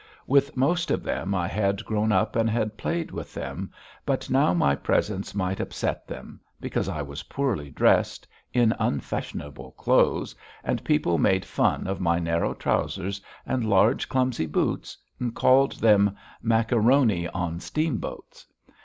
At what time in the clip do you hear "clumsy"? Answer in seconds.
14.09-14.47